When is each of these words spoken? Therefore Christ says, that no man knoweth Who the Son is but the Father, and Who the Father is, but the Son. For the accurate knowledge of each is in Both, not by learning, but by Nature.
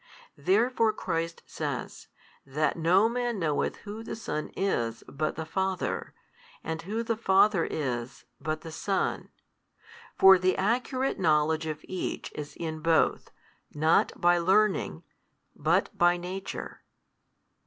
Therefore 0.39 0.93
Christ 0.93 1.43
says, 1.45 2.07
that 2.43 2.75
no 2.75 3.07
man 3.07 3.37
knoweth 3.37 3.75
Who 3.85 4.01
the 4.01 4.15
Son 4.15 4.49
is 4.57 5.03
but 5.07 5.35
the 5.35 5.45
Father, 5.45 6.15
and 6.63 6.81
Who 6.81 7.03
the 7.03 7.15
Father 7.15 7.65
is, 7.65 8.25
but 8.39 8.61
the 8.61 8.71
Son. 8.71 9.29
For 10.17 10.39
the 10.39 10.57
accurate 10.57 11.19
knowledge 11.19 11.67
of 11.67 11.85
each 11.87 12.31
is 12.33 12.55
in 12.55 12.79
Both, 12.79 13.29
not 13.75 14.19
by 14.19 14.39
learning, 14.39 15.03
but 15.55 15.95
by 15.95 16.17
Nature. 16.17 16.81